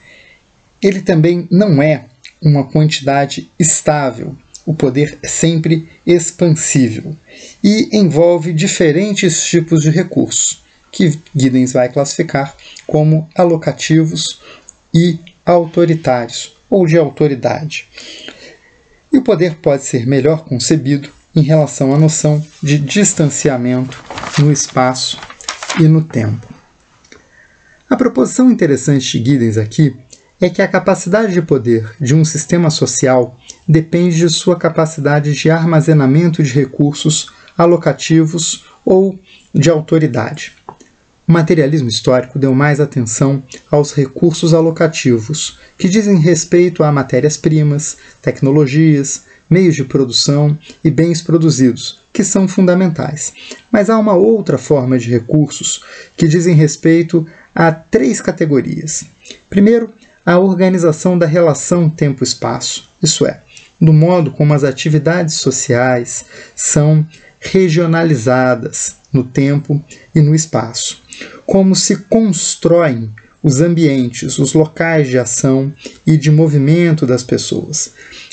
Ele 0.82 1.00
também 1.00 1.48
não 1.50 1.82
é 1.82 2.06
uma 2.42 2.64
quantidade 2.64 3.50
estável. 3.58 4.36
O 4.66 4.74
poder 4.74 5.18
é 5.22 5.28
sempre 5.28 5.88
expansível 6.06 7.16
e 7.62 7.88
envolve 7.92 8.52
diferentes 8.52 9.44
tipos 9.46 9.82
de 9.82 9.90
recursos, 9.90 10.62
que 10.90 11.18
Giddens 11.34 11.72
vai 11.72 11.88
classificar 11.90 12.54
como 12.86 13.28
alocativos 13.34 14.40
e 14.92 15.18
autoritários, 15.44 16.54
ou 16.68 16.86
de 16.86 16.98
autoridade. 16.98 17.88
E 19.12 19.18
o 19.18 19.22
poder 19.22 19.56
pode 19.56 19.84
ser 19.84 20.06
melhor 20.06 20.44
concebido 20.44 21.10
em 21.34 21.42
relação 21.42 21.94
à 21.94 21.98
noção 21.98 22.44
de 22.62 22.78
distanciamento 22.78 24.02
no 24.38 24.52
espaço 24.52 25.18
e 25.78 25.84
no 25.84 26.02
tempo. 26.02 26.52
A 27.88 27.96
proposição 27.96 28.50
interessante 28.50 29.20
de 29.20 29.32
Giddens 29.32 29.56
aqui 29.56 29.96
é 30.40 30.48
que 30.48 30.62
a 30.62 30.68
capacidade 30.68 31.32
de 31.32 31.42
poder 31.42 31.94
de 32.00 32.14
um 32.14 32.24
sistema 32.24 32.70
social 32.70 33.38
depende 33.68 34.18
de 34.18 34.28
sua 34.28 34.58
capacidade 34.58 35.32
de 35.32 35.50
armazenamento 35.50 36.42
de 36.42 36.52
recursos 36.52 37.30
alocativos 37.56 38.64
ou 38.84 39.18
de 39.54 39.70
autoridade. 39.70 40.52
O 41.26 41.32
materialismo 41.32 41.88
histórico 41.88 42.38
deu 42.38 42.54
mais 42.54 42.80
atenção 42.80 43.42
aos 43.70 43.94
recursos 43.94 44.52
alocativos, 44.52 45.58
que 45.78 45.88
dizem 45.88 46.18
respeito 46.18 46.84
a 46.84 46.92
matérias-primas, 46.92 47.96
tecnologias, 48.20 49.24
meios 49.48 49.74
de 49.74 49.84
produção 49.84 50.58
e 50.84 50.90
bens 50.90 51.22
produzidos, 51.22 51.98
que 52.12 52.22
são 52.22 52.46
fundamentais. 52.46 53.32
Mas 53.72 53.88
há 53.88 53.98
uma 53.98 54.12
outra 54.12 54.58
forma 54.58 54.98
de 54.98 55.10
recursos 55.10 55.82
que 56.14 56.28
dizem 56.28 56.54
respeito 56.54 57.26
a 57.54 57.72
três 57.72 58.20
categorias. 58.20 59.06
Primeiro, 59.48 59.90
a 60.26 60.38
organização 60.38 61.18
da 61.18 61.26
relação 61.26 61.88
tempo-espaço, 61.88 62.90
isso 63.02 63.26
é, 63.26 63.40
do 63.80 63.94
modo 63.94 64.30
como 64.30 64.52
as 64.52 64.62
atividades 64.62 65.36
sociais 65.36 66.26
são 66.54 67.06
regionalizadas 67.40 68.96
no 69.10 69.24
tempo 69.24 69.82
e 70.14 70.20
no 70.20 70.34
espaço 70.34 71.03
como 71.46 71.74
se 71.74 71.96
constroem 72.04 73.10
os 73.42 73.60
ambientes, 73.60 74.38
os 74.38 74.54
locais 74.54 75.08
de 75.08 75.18
ação 75.18 75.72
e 76.06 76.16
de 76.16 76.30
movimento 76.30 77.06
das 77.06 77.22
pessoas. 77.22 77.92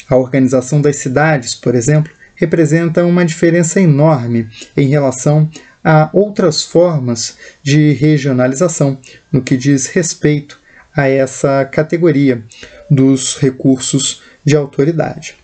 A 0.09 0.15
organização 0.15 0.81
das 0.81 0.95
cidades, 0.97 1.53
por 1.53 1.75
exemplo, 1.75 2.11
representa 2.35 3.05
uma 3.05 3.25
diferença 3.25 3.79
enorme 3.79 4.47
em 4.75 4.87
relação 4.87 5.49
a 5.83 6.09
outras 6.13 6.63
formas 6.63 7.37
de 7.61 7.91
regionalização 7.93 8.97
no 9.31 9.41
que 9.41 9.57
diz 9.57 9.87
respeito 9.87 10.59
a 10.95 11.07
essa 11.07 11.65
categoria 11.65 12.43
dos 12.89 13.37
recursos 13.37 14.21
de 14.43 14.55
autoridade. 14.55 15.40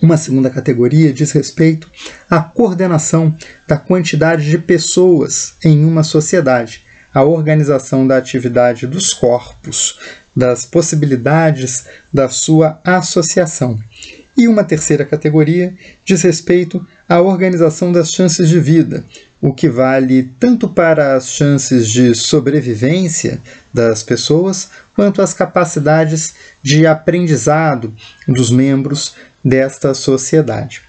Uma 0.00 0.16
segunda 0.16 0.48
categoria 0.48 1.12
diz 1.12 1.32
respeito 1.32 1.90
à 2.30 2.40
coordenação 2.40 3.34
da 3.66 3.76
quantidade 3.76 4.48
de 4.48 4.58
pessoas 4.58 5.54
em 5.64 5.84
uma 5.84 6.04
sociedade, 6.04 6.82
a 7.12 7.24
organização 7.24 8.06
da 8.06 8.16
atividade 8.16 8.86
dos 8.86 9.12
corpos, 9.12 9.98
das 10.36 10.64
possibilidades 10.64 11.86
da 12.12 12.28
sua 12.28 12.80
associação. 12.84 13.78
E 14.36 14.46
uma 14.46 14.62
terceira 14.62 15.04
categoria 15.04 15.74
diz 16.04 16.22
respeito 16.22 16.86
à 17.08 17.20
organização 17.20 17.90
das 17.90 18.10
chances 18.10 18.48
de 18.48 18.60
vida, 18.60 19.04
o 19.40 19.52
que 19.52 19.68
vale 19.68 20.30
tanto 20.38 20.68
para 20.68 21.16
as 21.16 21.28
chances 21.28 21.88
de 21.88 22.14
sobrevivência 22.14 23.40
das 23.74 24.04
pessoas, 24.04 24.70
quanto 24.94 25.20
as 25.20 25.34
capacidades 25.34 26.34
de 26.62 26.86
aprendizado 26.86 27.92
dos 28.28 28.52
membros 28.52 29.16
desta 29.44 29.94
sociedade. 29.94 30.82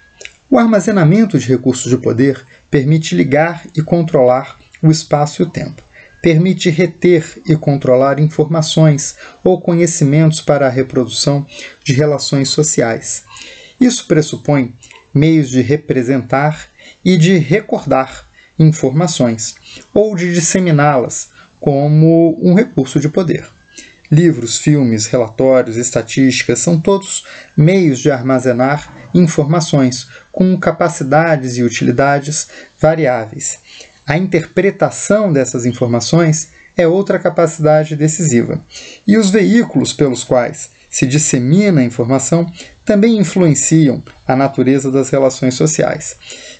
O 0.50 0.58
armazenamento 0.58 1.38
de 1.38 1.46
recursos 1.46 1.88
de 1.88 1.96
poder 1.96 2.44
permite 2.70 3.14
ligar 3.14 3.66
e 3.76 3.82
controlar 3.82 4.58
o 4.82 4.90
espaço 4.90 5.42
e 5.42 5.44
o 5.44 5.48
tempo. 5.48 5.82
Permite 6.20 6.68
reter 6.68 7.40
e 7.46 7.56
controlar 7.56 8.18
informações 8.18 9.16
ou 9.42 9.60
conhecimentos 9.60 10.40
para 10.40 10.66
a 10.66 10.70
reprodução 10.70 11.46
de 11.82 11.92
relações 11.92 12.48
sociais. 12.48 13.24
Isso 13.80 14.06
pressupõe 14.06 14.74
meios 15.14 15.48
de 15.48 15.62
representar 15.62 16.68
e 17.04 17.16
de 17.16 17.38
recordar 17.38 18.26
informações 18.58 19.56
ou 19.94 20.14
de 20.14 20.34
disseminá-las 20.34 21.30
como 21.58 22.38
um 22.42 22.54
recurso 22.54 22.98
de 23.00 23.08
poder. 23.08 23.48
Livros, 24.10 24.58
filmes, 24.58 25.06
relatórios, 25.06 25.76
estatísticas 25.76 26.58
são 26.58 26.80
todos 26.80 27.24
meios 27.56 28.00
de 28.00 28.10
armazenar 28.10 28.92
informações 29.14 30.08
com 30.32 30.58
capacidades 30.58 31.56
e 31.56 31.62
utilidades 31.62 32.48
variáveis. 32.80 33.58
A 34.04 34.18
interpretação 34.18 35.32
dessas 35.32 35.64
informações 35.64 36.50
é 36.76 36.88
outra 36.88 37.18
capacidade 37.18 37.94
decisiva. 37.94 38.60
E 39.06 39.16
os 39.16 39.30
veículos 39.30 39.92
pelos 39.92 40.24
quais 40.24 40.70
se 40.90 41.06
dissemina 41.06 41.80
a 41.80 41.84
informação 41.84 42.50
também 42.84 43.16
influenciam 43.16 44.02
a 44.26 44.34
natureza 44.34 44.90
das 44.90 45.10
relações 45.10 45.54
sociais. 45.54 46.16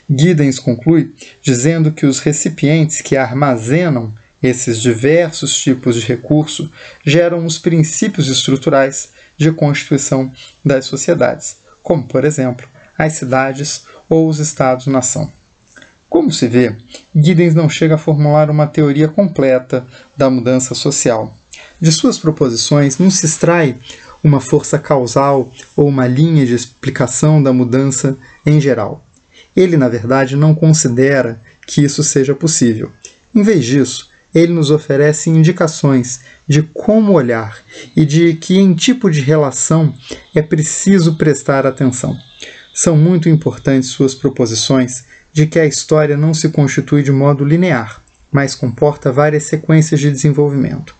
Giddens 0.08 0.60
conclui 0.60 1.12
dizendo 1.42 1.90
que 1.90 2.06
os 2.06 2.20
recipientes 2.20 3.00
que 3.00 3.16
armazenam 3.16 4.14
esses 4.42 4.80
diversos 4.80 5.54
tipos 5.54 5.96
de 5.96 6.06
recurso 6.06 6.70
geram 7.04 7.44
os 7.44 7.58
princípios 7.58 8.28
estruturais 8.28 9.10
de 9.36 9.52
constituição 9.52 10.32
das 10.64 10.86
sociedades, 10.86 11.58
como, 11.82 12.06
por 12.06 12.24
exemplo, 12.24 12.66
as 12.96 13.14
cidades 13.14 13.84
ou 14.08 14.28
os 14.28 14.38
estados-nação. 14.38 15.30
Como 16.08 16.32
se 16.32 16.48
vê, 16.48 16.76
Giddens 17.14 17.54
não 17.54 17.68
chega 17.68 17.94
a 17.94 17.98
formular 17.98 18.50
uma 18.50 18.66
teoria 18.66 19.08
completa 19.08 19.86
da 20.16 20.28
mudança 20.28 20.74
social. 20.74 21.36
De 21.80 21.92
suas 21.92 22.18
proposições 22.18 22.98
não 22.98 23.10
se 23.10 23.26
extrai 23.26 23.76
uma 24.22 24.40
força 24.40 24.78
causal 24.78 25.52
ou 25.76 25.88
uma 25.88 26.06
linha 26.06 26.44
de 26.44 26.54
explicação 26.54 27.42
da 27.42 27.52
mudança 27.52 28.18
em 28.44 28.60
geral. 28.60 29.04
Ele, 29.56 29.76
na 29.76 29.88
verdade, 29.88 30.36
não 30.36 30.54
considera 30.54 31.40
que 31.66 31.82
isso 31.82 32.02
seja 32.02 32.34
possível. 32.34 32.90
Em 33.34 33.42
vez 33.42 33.64
disso, 33.64 34.09
ele 34.34 34.52
nos 34.52 34.70
oferece 34.70 35.28
indicações 35.28 36.20
de 36.46 36.62
como 36.62 37.12
olhar 37.12 37.58
e 37.96 38.04
de 38.04 38.34
que 38.34 38.58
em 38.58 38.74
tipo 38.74 39.10
de 39.10 39.20
relação 39.20 39.94
é 40.34 40.42
preciso 40.42 41.16
prestar 41.16 41.66
atenção. 41.66 42.16
São 42.72 42.96
muito 42.96 43.28
importantes 43.28 43.90
suas 43.90 44.14
proposições 44.14 45.04
de 45.32 45.46
que 45.46 45.58
a 45.58 45.66
história 45.66 46.16
não 46.16 46.32
se 46.32 46.48
constitui 46.48 47.02
de 47.02 47.12
modo 47.12 47.44
linear, 47.44 48.00
mas 48.30 48.54
comporta 48.54 49.12
várias 49.12 49.44
sequências 49.44 50.00
de 50.00 50.10
desenvolvimento, 50.10 50.94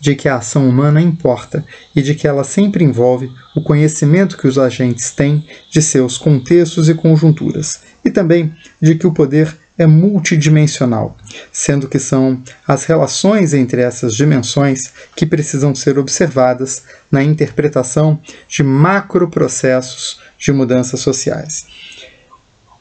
de 0.00 0.14
que 0.14 0.28
a 0.28 0.36
ação 0.36 0.68
humana 0.68 1.00
importa 1.00 1.64
e 1.94 2.02
de 2.02 2.14
que 2.14 2.28
ela 2.28 2.44
sempre 2.44 2.84
envolve 2.84 3.30
o 3.56 3.62
conhecimento 3.62 4.36
que 4.36 4.46
os 4.46 4.58
agentes 4.58 5.10
têm 5.10 5.44
de 5.70 5.82
seus 5.82 6.16
contextos 6.16 6.88
e 6.88 6.94
conjunturas, 6.94 7.80
e 8.04 8.10
também 8.10 8.54
de 8.80 8.94
que 8.94 9.06
o 9.06 9.12
poder 9.12 9.56
é 9.78 9.86
multidimensional, 9.86 11.16
sendo 11.52 11.88
que 11.88 11.98
são 11.98 12.42
as 12.66 12.84
relações 12.84 13.52
entre 13.52 13.82
essas 13.82 14.14
dimensões 14.14 14.92
que 15.14 15.26
precisam 15.26 15.74
ser 15.74 15.98
observadas 15.98 16.84
na 17.10 17.22
interpretação 17.22 18.18
de 18.48 18.62
macroprocessos 18.62 20.20
de 20.38 20.52
mudanças 20.52 21.00
sociais. 21.00 21.66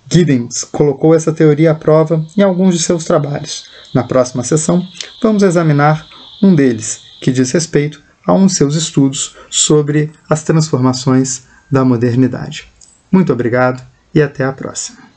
Giddens 0.10 0.64
colocou 0.64 1.16
essa 1.16 1.34
teoria 1.34 1.72
à 1.72 1.76
prova 1.76 2.26
em 2.38 2.42
alguns 2.42 2.78
de 2.78 2.84
seus 2.84 3.06
trabalhos. 3.06 3.66
Na 3.94 4.04
próxima 4.04 4.44
sessão, 4.44 4.86
vamos 5.22 5.42
examinar 5.42 6.06
um 6.42 6.54
deles, 6.54 7.02
que 7.22 7.32
diz 7.32 7.52
respeito 7.52 8.02
a 8.26 8.34
um 8.34 8.48
de 8.48 8.54
seus 8.54 8.76
estudos 8.76 9.36
sobre 9.50 10.12
as 10.30 10.44
transformações 10.44 11.44
da 11.72 11.84
modernidade. 11.84 12.68
Muito 13.12 13.34
obrigado 13.34 13.84
e 14.14 14.22
até 14.22 14.44
a 14.44 14.52
próxima. 14.52 15.15